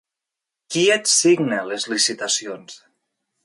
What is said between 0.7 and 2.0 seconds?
Qui et signa les